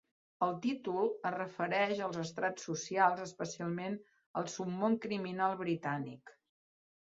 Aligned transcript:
El 0.43 0.53
títol 0.61 1.11
es 1.29 1.33
refereix 1.35 2.01
als 2.07 2.17
estrats 2.23 2.67
socials, 2.69 3.23
especialment 3.27 4.01
al 4.43 4.51
submón 4.57 5.01
criminal 5.07 5.59
britànic. 5.65 6.37